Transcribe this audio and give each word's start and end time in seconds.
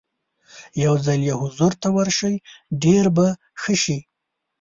یو 0.83 0.95
ځل 1.05 1.19
یې 1.27 1.33
حضور 1.41 1.71
ته 1.81 1.87
ورشئ 1.97 2.35
ډېر 2.83 3.05
به 3.15 3.27
ښه 3.61 3.75
شي. 3.83 3.97